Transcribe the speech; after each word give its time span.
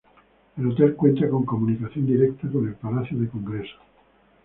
El 0.57 0.65
hotel 0.65 0.95
cuenta 0.95 1.29
con 1.29 1.45
comunicación 1.45 2.07
directa 2.07 2.49
con 2.51 2.67
el 2.67 2.73
palacio 2.73 3.19
de 3.19 3.29
congresos. 3.29 3.77